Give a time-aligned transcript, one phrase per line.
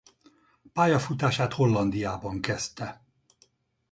[0.73, 3.01] Pályafutását Hollandiában kezdte.